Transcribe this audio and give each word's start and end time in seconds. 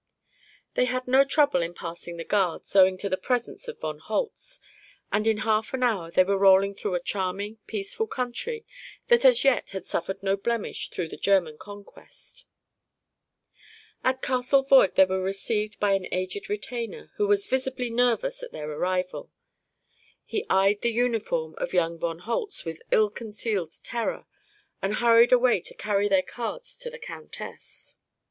They 0.73 0.85
had 0.85 1.07
no 1.07 1.23
trouble 1.23 1.61
in 1.61 1.75
passing 1.75 2.17
the 2.17 2.23
guards, 2.23 2.75
owing 2.75 2.97
to 2.97 3.07
the 3.07 3.17
presence 3.17 3.67
of 3.67 3.79
von 3.79 3.99
Holtz, 3.99 4.59
and 5.11 5.27
in 5.27 5.37
half 5.45 5.75
an 5.75 5.83
hour 5.83 6.09
they 6.09 6.23
were 6.23 6.39
rolling 6.39 6.73
through 6.73 6.95
a 6.95 6.99
charming, 6.99 7.59
peaceful 7.67 8.07
country 8.07 8.65
that 9.09 9.23
as 9.25 9.43
yet 9.43 9.69
had 9.77 9.85
suffered 9.85 10.23
no 10.23 10.35
blemish 10.35 10.89
through 10.89 11.09
the 11.09 11.17
German 11.17 11.59
conquest. 11.59 12.45
At 14.03 14.23
Castle 14.23 14.63
Voig 14.65 14.95
they 14.95 15.05
were 15.05 15.21
received 15.21 15.79
by 15.79 15.91
an 15.93 16.07
aged 16.11 16.49
retainer 16.49 17.11
who 17.17 17.27
was 17.27 17.45
visibly 17.45 17.91
nervous 17.91 18.41
at 18.41 18.51
their 18.51 18.71
arrival. 18.71 19.31
He 20.25 20.47
eyed 20.49 20.81
the 20.81 20.89
uniform 20.91 21.53
of 21.59 21.73
young 21.75 21.99
von 21.99 22.17
Holtz 22.17 22.65
with 22.65 22.81
ill 22.89 23.11
concealed 23.11 23.75
terror 23.83 24.25
and 24.81 24.95
hurried 24.95 25.31
away 25.31 25.59
to 25.61 25.75
carry 25.75 26.07
their 26.07 26.23
cards 26.23 26.75
to 26.77 26.89
the 26.89 26.97
countess. 26.97 27.97